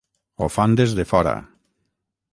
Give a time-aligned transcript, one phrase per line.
[0.43, 1.37] Ho fan des de fora.